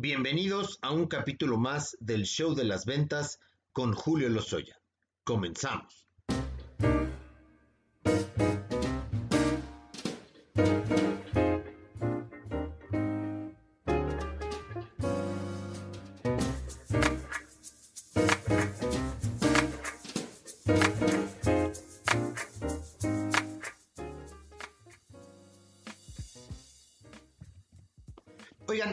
Bienvenidos 0.00 0.78
a 0.80 0.92
un 0.92 1.08
capítulo 1.08 1.58
más 1.58 1.96
del 1.98 2.22
Show 2.22 2.54
de 2.54 2.62
las 2.62 2.86
Ventas 2.86 3.40
con 3.72 3.94
Julio 3.94 4.28
Lozoya. 4.28 4.80
Comenzamos. 5.24 6.07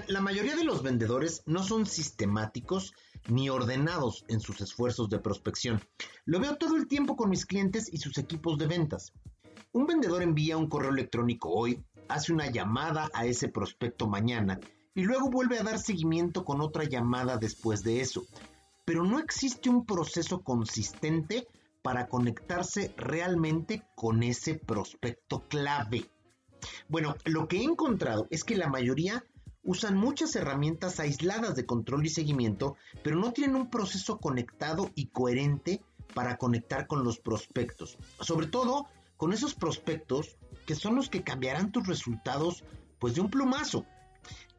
La 0.07 0.21
mayoría 0.21 0.55
de 0.55 0.63
los 0.63 0.81
vendedores 0.81 1.43
no 1.45 1.61
son 1.61 1.85
sistemáticos 1.85 2.93
ni 3.27 3.49
ordenados 3.49 4.25
en 4.27 4.39
sus 4.39 4.59
esfuerzos 4.61 5.09
de 5.09 5.19
prospección. 5.19 5.79
Lo 6.25 6.39
veo 6.39 6.55
todo 6.55 6.75
el 6.75 6.87
tiempo 6.87 7.15
con 7.15 7.29
mis 7.29 7.45
clientes 7.45 7.93
y 7.93 7.97
sus 7.97 8.17
equipos 8.17 8.57
de 8.57 8.65
ventas. 8.65 9.13
Un 9.73 9.85
vendedor 9.85 10.23
envía 10.23 10.57
un 10.57 10.69
correo 10.69 10.89
electrónico 10.89 11.49
hoy, 11.49 11.83
hace 12.07 12.33
una 12.33 12.49
llamada 12.49 13.11
a 13.13 13.27
ese 13.27 13.47
prospecto 13.47 14.07
mañana 14.07 14.59
y 14.95 15.03
luego 15.03 15.29
vuelve 15.29 15.59
a 15.59 15.63
dar 15.63 15.77
seguimiento 15.77 16.45
con 16.45 16.61
otra 16.61 16.85
llamada 16.85 17.37
después 17.37 17.83
de 17.83 18.01
eso. 18.01 18.25
Pero 18.85 19.03
no 19.03 19.19
existe 19.19 19.69
un 19.69 19.85
proceso 19.85 20.41
consistente 20.41 21.47
para 21.83 22.07
conectarse 22.07 22.91
realmente 22.97 23.83
con 23.95 24.23
ese 24.23 24.55
prospecto 24.55 25.47
clave. 25.47 26.09
Bueno, 26.87 27.15
lo 27.25 27.47
que 27.47 27.57
he 27.57 27.63
encontrado 27.63 28.27
es 28.31 28.43
que 28.43 28.55
la 28.55 28.67
mayoría 28.67 29.23
usan 29.65 29.97
muchas 29.97 30.35
herramientas 30.35 30.99
aisladas 30.99 31.55
de 31.55 31.65
control 31.65 32.05
y 32.05 32.09
seguimiento, 32.09 32.77
pero 33.03 33.17
no 33.17 33.33
tienen 33.33 33.55
un 33.55 33.69
proceso 33.69 34.19
conectado 34.19 34.91
y 34.95 35.07
coherente 35.07 35.81
para 36.13 36.37
conectar 36.37 36.87
con 36.87 37.03
los 37.03 37.19
prospectos. 37.19 37.97
Sobre 38.21 38.47
todo 38.47 38.87
con 39.17 39.33
esos 39.33 39.55
prospectos 39.55 40.37
que 40.65 40.75
son 40.75 40.95
los 40.95 41.09
que 41.09 41.23
cambiarán 41.23 41.71
tus 41.71 41.87
resultados 41.87 42.63
pues 42.99 43.15
de 43.15 43.21
un 43.21 43.29
plumazo. 43.29 43.85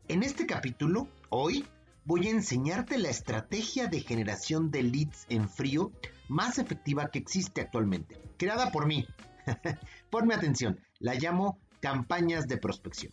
En 0.09 0.23
este 0.23 0.45
capítulo, 0.45 1.09
hoy, 1.31 1.65
voy 2.05 2.27
a 2.27 2.31
enseñarte 2.31 2.99
la 2.99 3.09
estrategia 3.09 3.87
de 3.87 4.01
generación 4.01 4.71
de 4.71 4.83
leads 4.83 5.27
en 5.29 5.49
frío 5.49 5.93
más 6.29 6.59
efectiva 6.59 7.09
que 7.11 7.21
existe 7.21 7.61
actualmente, 7.61 8.21
creada 8.37 8.73
por 8.73 8.87
mí. 8.87 9.07
Ponme 10.11 10.35
atención, 10.35 10.81
la 10.99 11.15
llamo 11.15 11.59
campañas 11.81 12.49
de 12.49 12.59
prospección. 12.59 13.13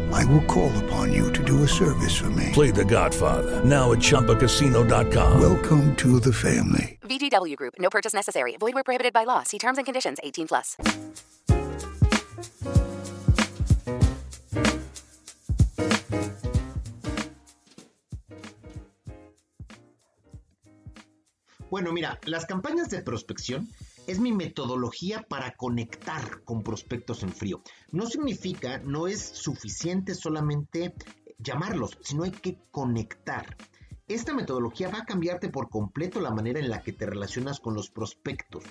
I 0.13 0.25
will 0.25 0.43
call 0.45 0.71
upon 0.85 1.11
you 1.11 1.31
to 1.31 1.43
do 1.43 1.63
a 1.63 1.67
service 1.67 2.15
for 2.15 2.29
me. 2.29 2.49
Play 2.53 2.71
The 2.71 2.85
Godfather 2.85 3.63
now 3.65 3.91
at 3.91 3.99
Choppacasino.com. 3.99 5.41
Welcome 5.41 5.95
to 5.97 6.19
the 6.19 6.33
family. 6.33 6.99
VGW 7.03 7.55
Group. 7.55 7.75
No 7.79 7.89
purchase 7.89 8.13
necessary. 8.13 8.55
Void 8.57 8.73
where 8.73 8.83
prohibited 8.83 9.13
by 9.13 9.23
law. 9.23 9.43
See 9.43 9.57
terms 9.57 9.77
and 9.77 9.85
conditions. 9.85 10.19
18 10.23 10.47
plus. 10.47 10.77
Bueno, 21.71 21.93
mira, 21.93 22.19
las 22.25 22.45
campañas 22.45 22.89
de 22.89 23.01
prospección 23.01 23.69
es 24.07 24.19
mi 24.19 24.31
metodología 24.31 25.23
para 25.27 25.55
conectar 25.55 26.43
con 26.43 26.63
prospectos 26.63 27.23
en 27.23 27.31
frío. 27.31 27.61
No 27.91 28.05
significa, 28.07 28.79
no 28.79 29.07
es 29.07 29.21
suficiente 29.21 30.15
solamente 30.15 30.93
llamarlos, 31.37 31.97
sino 32.01 32.23
hay 32.23 32.31
que 32.31 32.57
conectar. 32.71 33.57
Esta 34.07 34.33
metodología 34.33 34.89
va 34.89 34.99
a 34.99 35.05
cambiarte 35.05 35.49
por 35.49 35.69
completo 35.69 36.19
la 36.19 36.31
manera 36.31 36.59
en 36.59 36.69
la 36.69 36.81
que 36.81 36.91
te 36.91 37.05
relacionas 37.05 37.59
con 37.59 37.73
los 37.73 37.89
prospectos. 37.89 38.63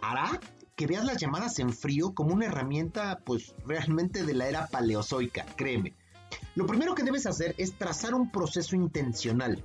Hará 0.00 0.40
que 0.76 0.86
veas 0.86 1.04
las 1.04 1.18
llamadas 1.18 1.58
en 1.58 1.72
frío 1.72 2.14
como 2.14 2.32
una 2.32 2.46
herramienta, 2.46 3.20
pues 3.24 3.54
realmente 3.66 4.24
de 4.24 4.34
la 4.34 4.48
era 4.48 4.66
paleozoica, 4.68 5.44
créeme. 5.56 5.94
Lo 6.54 6.66
primero 6.66 6.94
que 6.94 7.02
debes 7.02 7.26
hacer 7.26 7.54
es 7.58 7.76
trazar 7.76 8.14
un 8.14 8.30
proceso 8.30 8.76
intencional, 8.76 9.64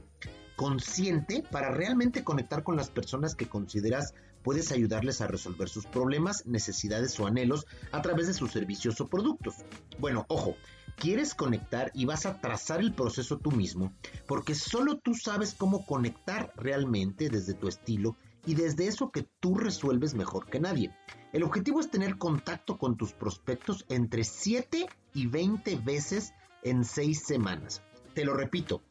consciente, 0.56 1.44
para 1.50 1.70
realmente 1.72 2.24
conectar 2.24 2.64
con 2.64 2.76
las 2.76 2.90
personas 2.90 3.36
que 3.36 3.47
consideras 3.47 4.14
puedes 4.44 4.72
ayudarles 4.72 5.22
a 5.22 5.28
resolver 5.28 5.70
sus 5.70 5.86
problemas, 5.86 6.46
necesidades 6.46 7.20
o 7.20 7.28
anhelos 7.28 7.66
a 7.92 8.02
través 8.02 8.28
de 8.28 8.34
sus 8.34 8.52
servicios 8.52 9.00
o 9.02 9.08
productos. 9.08 9.56
Bueno, 10.00 10.25
ojo, 10.30 10.56
quieres 10.98 11.34
conectar 11.36 11.92
y 11.94 12.06
vas 12.06 12.25
a 12.25 12.40
trazar 12.42 12.80
el 12.80 12.94
proceso 12.94 13.38
tú 13.38 13.52
mismo, 13.52 13.94
porque 14.28 14.56
solo 14.56 14.97
tú 14.97 15.14
sabes 15.14 15.53
cómo 15.53 15.86
conectar 15.86 16.52
realmente 16.56 17.30
desde 17.30 17.53
tu 17.53 17.68
estilo 17.68 18.18
y 18.46 18.56
desde 18.56 18.88
eso 18.88 19.12
que 19.12 19.28
tú 19.40 19.56
resuelves 19.56 20.14
mejor 20.14 20.50
que 20.50 20.59
nadie. 20.59 20.96
El 21.34 21.44
objetivo 21.44 21.80
es 21.80 21.92
tener 21.92 22.18
contacto 22.18 22.78
con 22.78 22.97
tus 22.97 23.14
prospectos 23.14 23.86
entre 23.90 24.24
7 24.24 24.88
y 25.14 25.28
20 25.28 25.76
veces 25.78 26.34
en 26.64 26.84
6 26.84 27.24
semanas. 27.26 27.84
Te 28.14 28.26
lo 28.26 28.34
repito, 28.34 28.81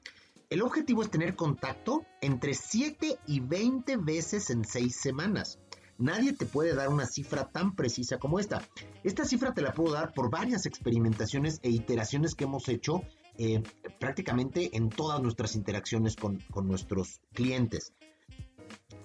el 0.49 0.62
objetivo 0.62 1.03
es 1.03 1.11
tener 1.11 1.34
contacto 1.34 2.05
entre 2.21 2.55
7 2.55 3.19
y 3.27 3.41
20 3.41 3.97
veces 3.99 4.51
en 4.51 4.65
6 4.65 4.95
semanas. 4.95 5.59
Nadie 5.99 6.34
te 6.34 6.47
puede 6.47 6.75
dar 6.75 6.89
una 6.89 7.07
cifra 7.07 7.49
tan 7.51 7.75
precisa 7.75 8.19
como 8.19 8.39
esta. 8.39 8.62
Esta 9.03 9.25
cifra 9.25 9.55
te 9.55 9.62
la 9.62 9.73
puedo 9.73 9.95
dar 9.95 10.12
por 10.12 10.31
varias 10.31 10.67
experimentaciones 10.67 11.59
e 11.62 11.71
iteraciones 11.71 12.35
que 12.35 12.45
hemos 12.45 12.69
hecho 12.69 13.03
eh, 13.39 13.62
prácticamente 13.99 14.77
en 14.77 14.91
todas 14.91 15.23
nuestras 15.23 15.56
interacciones 15.56 16.15
con, 16.15 16.39
con 16.51 16.69
nuestros 16.69 17.21
clientes. 17.33 17.93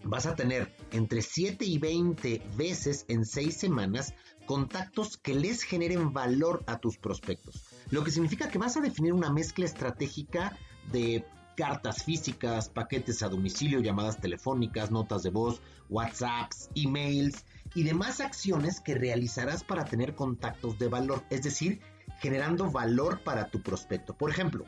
Vas 0.03 0.25
a 0.25 0.35
tener 0.35 0.75
entre 0.91 1.21
7 1.21 1.63
y 1.63 1.77
20 1.77 2.41
veces 2.57 3.05
en 3.07 3.25
6 3.25 3.55
semanas 3.55 4.13
contactos 4.45 5.17
que 5.17 5.33
les 5.33 5.63
generen 5.63 6.11
valor 6.11 6.63
a 6.67 6.79
tus 6.79 6.97
prospectos. 6.97 7.63
Lo 7.89 8.03
que 8.03 8.11
significa 8.11 8.49
que 8.49 8.57
vas 8.57 8.75
a 8.75 8.81
definir 8.81 9.13
una 9.13 9.31
mezcla 9.31 9.65
estratégica 9.65 10.57
de 10.91 11.23
cartas 11.61 12.03
físicas, 12.03 12.69
paquetes 12.69 13.21
a 13.21 13.29
domicilio, 13.29 13.81
llamadas 13.81 14.19
telefónicas, 14.19 14.89
notas 14.89 15.21
de 15.21 15.29
voz, 15.29 15.61
WhatsApps, 15.91 16.71
emails 16.73 17.45
y 17.75 17.83
demás 17.83 18.19
acciones 18.19 18.81
que 18.81 18.95
realizarás 18.95 19.63
para 19.63 19.85
tener 19.85 20.15
contactos 20.15 20.79
de 20.79 20.87
valor, 20.87 21.23
es 21.29 21.43
decir, 21.43 21.79
generando 22.17 22.71
valor 22.71 23.21
para 23.23 23.51
tu 23.51 23.61
prospecto. 23.61 24.17
Por 24.17 24.31
ejemplo, 24.31 24.65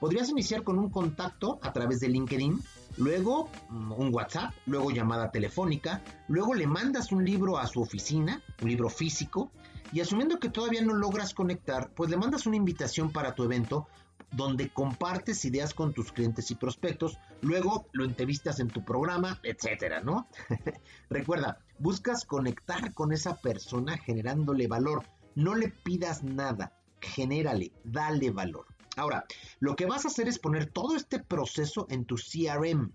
podrías 0.00 0.28
iniciar 0.28 0.64
con 0.64 0.78
un 0.78 0.90
contacto 0.90 1.58
a 1.62 1.72
través 1.72 2.00
de 2.00 2.10
LinkedIn, 2.10 2.60
luego 2.98 3.48
mm, 3.70 3.92
un 3.92 4.14
WhatsApp, 4.14 4.52
luego 4.66 4.90
llamada 4.90 5.30
telefónica, 5.30 6.02
luego 6.28 6.52
le 6.52 6.66
mandas 6.66 7.10
un 7.10 7.24
libro 7.24 7.56
a 7.56 7.66
su 7.66 7.80
oficina, 7.80 8.42
un 8.60 8.68
libro 8.68 8.90
físico, 8.90 9.50
y 9.94 10.00
asumiendo 10.00 10.38
que 10.38 10.50
todavía 10.50 10.82
no 10.82 10.92
logras 10.92 11.32
conectar, 11.32 11.90
pues 11.94 12.10
le 12.10 12.18
mandas 12.18 12.44
una 12.44 12.56
invitación 12.56 13.12
para 13.12 13.34
tu 13.34 13.44
evento 13.44 13.86
donde 14.36 14.68
compartes 14.68 15.44
ideas 15.44 15.74
con 15.74 15.92
tus 15.92 16.12
clientes 16.12 16.50
y 16.50 16.54
prospectos, 16.54 17.18
luego 17.40 17.86
lo 17.92 18.04
entrevistas 18.04 18.60
en 18.60 18.68
tu 18.68 18.84
programa, 18.84 19.40
etcétera, 19.42 20.00
¿no? 20.00 20.28
Recuerda, 21.10 21.58
buscas 21.78 22.24
conectar 22.24 22.92
con 22.94 23.12
esa 23.12 23.36
persona 23.36 23.96
generándole 23.96 24.66
valor, 24.66 25.04
no 25.34 25.54
le 25.54 25.68
pidas 25.68 26.22
nada, 26.22 26.72
genérale, 27.00 27.72
dale 27.84 28.30
valor. 28.30 28.66
Ahora, 28.96 29.24
lo 29.60 29.74
que 29.76 29.86
vas 29.86 30.04
a 30.04 30.08
hacer 30.08 30.28
es 30.28 30.38
poner 30.38 30.66
todo 30.66 30.96
este 30.96 31.18
proceso 31.18 31.86
en 31.90 32.04
tu 32.04 32.16
CRM, 32.16 32.92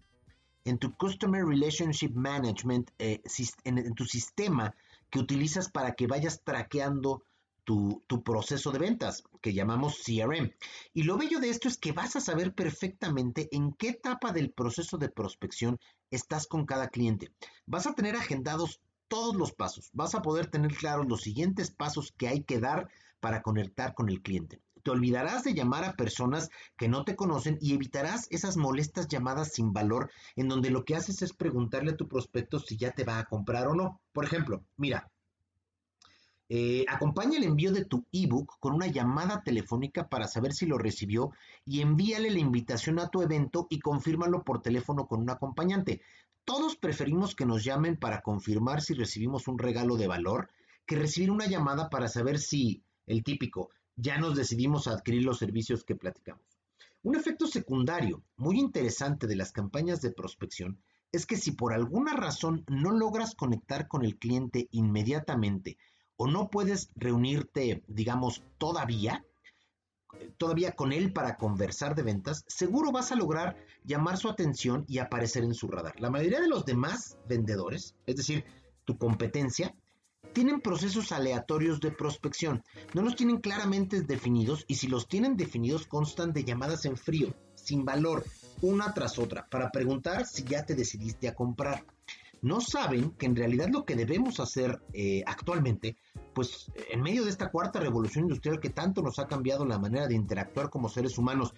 en 0.65 0.77
tu 0.77 0.95
Customer 0.95 1.45
Relationship 1.45 2.11
Management, 2.13 2.91
eh, 2.99 3.21
en, 3.63 3.93
tu 3.95 4.05
sistema 4.05 4.75
que 5.09 5.19
utilizas 5.19 5.69
para 5.69 5.93
que 5.93 6.07
vayas 6.07 6.41
traqueando 6.43 7.23
tu, 7.69 8.23
proceso 8.23 8.71
de 8.71 8.79
ventas, 8.79 9.23
que 9.43 9.53
llamamos 9.53 10.01
CRM. 10.03 10.51
Y 10.91 11.03
lo 11.03 11.19
bello 11.19 11.39
de 11.39 11.51
esto 11.51 11.67
es 11.67 11.77
que 11.77 11.91
vas 11.91 12.15
a 12.15 12.19
saber 12.19 12.55
perfectamente 12.55 13.47
en 13.51 13.73
qué 13.73 13.89
etapa 13.89 14.31
del 14.31 14.51
proceso 14.51 14.97
de 14.97 15.09
prospección 15.09 15.77
estás 16.09 16.47
con 16.47 16.65
cada 16.65 16.87
cliente. 16.87 17.31
Vas 17.67 17.85
a 17.85 17.93
tener 17.93 18.15
agendados 18.15 18.81
todos 19.07 19.35
los 19.35 19.51
pasos. 19.51 19.91
Vas 19.93 20.15
a 20.15 20.23
poder 20.23 20.47
tener 20.47 20.73
claros 20.73 21.05
los 21.07 21.21
siguientes 21.21 21.69
pasos 21.69 22.11
que 22.17 22.27
hay 22.27 22.43
que 22.43 22.59
dar 22.59 22.89
para 23.19 23.43
conectar 23.43 23.93
con 23.93 24.09
el 24.09 24.23
cliente. 24.23 24.59
Te 24.81 24.89
olvidarás 24.89 25.43
de 25.43 25.53
llamar 25.53 25.83
a 25.83 25.93
personas 25.93 26.49
que 26.75 26.87
no 26.87 27.03
te 27.03 27.15
conocen 27.15 27.59
y 27.61 27.75
evitarás 27.75 28.25
esas 28.31 28.57
molestas 28.57 29.07
llamadas 29.07 29.53
sin 29.53 29.73
valor 29.73 30.09
en 30.35 30.47
donde 30.47 30.71
lo 30.71 30.85
que 30.85 30.95
haces 30.95 31.21
es 31.21 31.33
preguntarle 31.33 31.91
a 31.91 31.97
tu 31.97 32.07
prospecto 32.07 32.57
si 32.57 32.77
ya 32.77 32.89
te 32.91 33.03
va 33.03 33.19
a 33.19 33.25
comprar 33.25 33.67
o 33.67 33.75
no. 33.75 34.01
Por 34.11 34.25
ejemplo, 34.25 34.63
mira, 34.75 35.11
eh, 36.51 36.83
acompaña 36.87 37.37
el 37.37 37.43
envío 37.43 37.71
de 37.71 37.85
tu 37.85 38.07
ebook 38.11 38.57
con 38.59 38.73
una 38.73 38.87
llamada 38.87 39.43
telefónica 39.43 40.09
para 40.09 40.27
saber 40.27 40.53
si 40.53 40.65
lo 40.65 40.79
recibió 40.79 41.31
y 41.63 41.81
envíale 41.81 42.31
la 42.31 42.39
invitación 42.39 42.97
a 42.97 43.09
tu 43.09 43.21
evento 43.21 43.67
y 43.69 43.79
confírmalo 43.79 44.43
por 44.43 44.63
teléfono 44.63 45.05
con 45.05 45.21
un 45.21 45.29
acompañante. 45.29 46.01
Todos 46.45 46.75
preferimos 46.75 47.35
que 47.35 47.45
nos 47.45 47.63
llamen 47.63 47.97
para 47.97 48.21
confirmar 48.21 48.81
si 48.81 48.95
recibimos 48.95 49.47
un 49.47 49.59
regalo 49.59 49.95
de 49.95 50.07
valor 50.07 50.49
que 50.87 50.95
recibir 50.95 51.29
una 51.29 51.45
llamada 51.45 51.87
para 51.91 52.07
saber 52.07 52.39
si, 52.39 52.81
el 53.05 53.23
típico, 53.23 53.69
ya 53.95 54.17
nos 54.17 54.35
decidimos 54.35 54.87
a 54.87 54.93
adquirir 54.93 55.25
los 55.25 55.37
servicios 55.37 55.83
que 55.83 55.95
platicamos. 55.95 56.43
Un 57.03 57.15
efecto 57.15 57.45
secundario 57.45 58.23
muy 58.37 58.59
interesante 58.59 59.27
de 59.27 59.35
las 59.35 59.51
campañas 59.51 60.01
de 60.01 60.11
prospección 60.11 60.81
es 61.11 61.27
que 61.27 61.37
si 61.37 61.51
por 61.51 61.73
alguna 61.73 62.15
razón 62.15 62.65
no 62.67 62.89
logras 62.91 63.35
conectar 63.35 63.87
con 63.87 64.03
el 64.03 64.17
cliente 64.17 64.67
inmediatamente 64.71 65.77
o 66.21 66.27
no 66.27 66.49
puedes 66.49 66.89
reunirte, 66.97 67.81
digamos, 67.87 68.43
todavía, 68.57 69.25
todavía 70.37 70.73
con 70.73 70.91
él 70.91 71.13
para 71.13 71.37
conversar 71.37 71.95
de 71.95 72.03
ventas, 72.03 72.43
seguro 72.45 72.91
vas 72.91 73.13
a 73.13 73.15
lograr 73.15 73.55
llamar 73.85 74.17
su 74.17 74.27
atención 74.27 74.83
y 74.89 74.97
aparecer 74.97 75.45
en 75.45 75.53
su 75.53 75.69
radar. 75.69 75.97
La 75.97 76.09
mayoría 76.09 76.41
de 76.41 76.49
los 76.49 76.65
demás 76.65 77.17
vendedores, 77.29 77.95
es 78.05 78.17
decir, 78.17 78.43
tu 78.83 78.97
competencia, 78.97 79.73
tienen 80.33 80.59
procesos 80.59 81.13
aleatorios 81.13 81.79
de 81.79 81.91
prospección. 81.91 82.63
No 82.93 83.01
los 83.01 83.15
tienen 83.15 83.37
claramente 83.37 84.01
definidos 84.01 84.65
y 84.67 84.75
si 84.75 84.87
los 84.87 85.07
tienen 85.07 85.37
definidos 85.37 85.87
constan 85.87 86.33
de 86.33 86.43
llamadas 86.43 86.83
en 86.83 86.97
frío, 86.97 87.33
sin 87.55 87.85
valor, 87.85 88.25
una 88.61 88.93
tras 88.93 89.17
otra, 89.19 89.47
para 89.47 89.71
preguntar 89.71 90.25
si 90.25 90.43
ya 90.43 90.65
te 90.65 90.75
decidiste 90.75 91.29
a 91.29 91.33
comprar. 91.33 91.85
No 92.41 92.61
saben 92.61 93.11
que 93.11 93.25
en 93.25 93.35
realidad 93.35 93.67
lo 93.69 93.85
que 93.85 93.95
debemos 93.95 94.39
hacer 94.39 94.81
eh, 94.93 95.23
actualmente, 95.25 95.97
pues 96.39 96.71
en 96.89 97.01
medio 97.01 97.25
de 97.25 97.31
esta 97.31 97.51
cuarta 97.51 97.81
revolución 97.81 98.23
industrial 98.23 98.61
que 98.61 98.69
tanto 98.69 99.01
nos 99.01 99.19
ha 99.19 99.27
cambiado 99.27 99.65
la 99.65 99.77
manera 99.77 100.07
de 100.07 100.15
interactuar 100.15 100.69
como 100.69 100.87
seres 100.87 101.17
humanos 101.17 101.53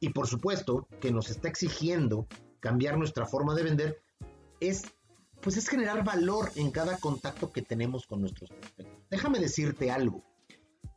y 0.00 0.08
por 0.08 0.26
supuesto 0.26 0.88
que 1.00 1.12
nos 1.12 1.30
está 1.30 1.46
exigiendo 1.46 2.26
cambiar 2.58 2.98
nuestra 2.98 3.26
forma 3.26 3.54
de 3.54 3.62
vender, 3.62 4.02
es 4.58 4.82
pues 5.40 5.56
es 5.56 5.68
generar 5.68 6.02
valor 6.02 6.50
en 6.56 6.72
cada 6.72 6.98
contacto 6.98 7.52
que 7.52 7.62
tenemos 7.62 8.08
con 8.08 8.22
nuestros 8.22 8.50
prospectos. 8.50 9.06
Déjame 9.08 9.38
decirte 9.38 9.92
algo. 9.92 10.24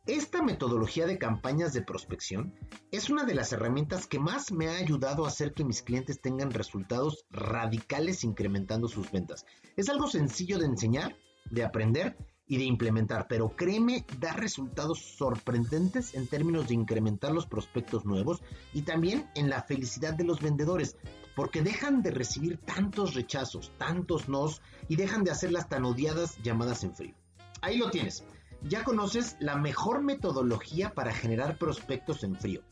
Esta 0.08 0.42
metodología 0.42 1.06
de 1.06 1.18
campañas 1.18 1.72
de 1.72 1.82
prospección 1.82 2.52
es 2.90 3.08
una 3.08 3.22
de 3.22 3.36
las 3.36 3.52
herramientas 3.52 4.08
que 4.08 4.18
más 4.18 4.50
me 4.50 4.66
ha 4.66 4.78
ayudado 4.78 5.26
a 5.26 5.28
hacer 5.28 5.54
que 5.54 5.64
mis 5.64 5.82
clientes 5.82 6.20
tengan 6.20 6.50
resultados 6.50 7.24
radicales 7.30 8.24
incrementando 8.24 8.88
sus 8.88 9.12
ventas. 9.12 9.46
Es 9.76 9.88
algo 9.88 10.08
sencillo 10.08 10.58
de 10.58 10.66
enseñar, 10.66 11.14
de 11.52 11.62
aprender 11.62 12.16
y 12.48 12.56
de 12.56 12.64
implementar, 12.64 13.26
pero 13.28 13.50
créeme, 13.50 14.04
da 14.18 14.32
resultados 14.32 14.98
sorprendentes 15.00 16.14
en 16.14 16.26
términos 16.26 16.68
de 16.68 16.74
incrementar 16.74 17.30
los 17.32 17.46
prospectos 17.46 18.06
nuevos 18.06 18.42
y 18.72 18.82
también 18.82 19.28
en 19.34 19.50
la 19.50 19.62
felicidad 19.62 20.14
de 20.14 20.24
los 20.24 20.40
vendedores, 20.40 20.96
porque 21.36 21.62
dejan 21.62 22.02
de 22.02 22.10
recibir 22.10 22.58
tantos 22.58 23.14
rechazos, 23.14 23.70
tantos 23.78 24.28
nos 24.28 24.62
y 24.88 24.96
dejan 24.96 25.24
de 25.24 25.30
hacer 25.30 25.52
las 25.52 25.68
tan 25.68 25.84
odiadas 25.84 26.38
llamadas 26.42 26.82
en 26.84 26.94
frío. 26.94 27.14
Ahí 27.60 27.76
lo 27.76 27.90
tienes. 27.90 28.24
Ya 28.62 28.82
conoces 28.82 29.36
la 29.38 29.56
mejor 29.56 30.02
metodología 30.02 30.94
para 30.94 31.12
generar 31.12 31.58
prospectos 31.58 32.24
en 32.24 32.34
frío. 32.34 32.62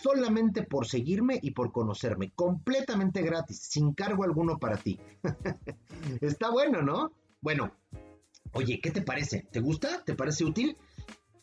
Solamente 0.00 0.62
por 0.62 0.86
seguirme 0.86 1.40
y 1.42 1.50
por 1.50 1.72
conocerme, 1.72 2.30
completamente 2.30 3.22
gratis, 3.22 3.58
sin 3.58 3.92
cargo 3.92 4.22
alguno 4.22 4.58
para 4.58 4.76
ti. 4.76 5.00
Está 6.20 6.50
bueno, 6.50 6.82
¿no? 6.82 7.10
Bueno, 7.40 7.72
oye, 8.56 8.80
¿qué 8.82 8.90
te 8.90 9.02
parece? 9.02 9.46
¿Te 9.52 9.60
gusta? 9.60 10.02
¿Te 10.04 10.14
parece 10.14 10.44
útil? 10.44 10.76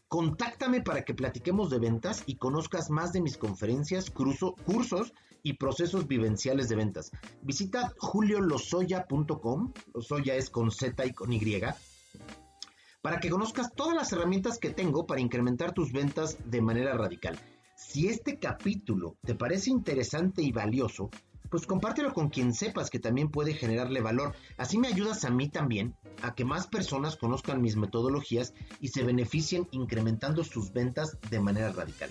Contáctame 0.08 0.82
para 0.82 1.04
que 1.04 1.14
platiquemos 1.14 1.70
de 1.70 1.80
ventas 1.80 2.24
y 2.28 2.36
conozcas 2.36 2.90
más 2.90 3.14
de 3.14 3.22
mis 3.22 3.38
conferencias, 3.38 4.12
cursos 4.12 5.14
y 5.42 5.54
procesos 5.54 6.08
vivenciales 6.08 6.70
de 6.70 6.76
ventas. 6.76 7.12
Visita 7.42 7.94
juliolosoya.com, 7.98 9.74
Losoya 9.94 10.36
es 10.36 10.50
con 10.50 10.72
Z 10.72 11.06
y 11.06 11.14
con 11.14 11.34
Y, 11.34 11.62
para 13.02 13.20
que 13.20 13.30
conozcas 13.30 13.74
todas 13.76 13.96
las 13.96 14.12
herramientas 14.14 14.60
que 14.60 14.70
tengo 14.70 15.06
para 15.06 15.22
incrementar 15.22 15.74
tus 15.74 15.92
ventas 15.92 16.38
de 16.46 16.62
manera 16.62 16.94
radical. 16.94 17.38
Si 17.76 18.08
este 18.08 18.40
capítulo 18.40 19.18
te 19.24 19.36
parece 19.36 19.72
interesante 19.72 20.42
y 20.42 20.52
valioso, 20.52 21.10
pues 21.54 21.68
compártelo 21.68 22.16
con 22.16 22.30
quien 22.30 22.52
sepas 22.52 22.90
que 22.90 22.98
también 22.98 23.30
puede 23.30 23.54
generarle 23.54 24.02
valor. 24.02 24.34
Así 24.58 24.80
me 24.80 24.88
ayudas 24.88 25.24
a 25.24 25.30
mí 25.30 25.50
también 25.50 25.94
a 26.24 26.34
que 26.34 26.46
más 26.46 26.66
personas 26.66 27.16
conozcan 27.16 27.62
mis 27.62 27.76
metodologías 27.76 28.56
y 28.80 28.88
se 28.88 29.04
beneficien 29.04 29.68
incrementando 29.70 30.44
sus 30.44 30.74
ventas 30.74 31.16
de 31.30 31.40
manera 31.40 31.72
radical. 31.72 32.10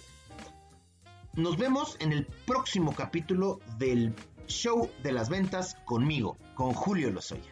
Nos 1.35 1.57
vemos 1.57 1.97
en 1.99 2.13
el 2.13 2.27
próximo 2.47 2.95
capítulo 2.95 3.59
del 3.79 4.15
Show 4.47 4.89
de 5.03 5.11
las 5.11 5.29
Ventas 5.29 5.77
conmigo, 5.87 6.39
con 6.55 6.73
Julio 6.73 7.11
Lozoya. 7.11 7.52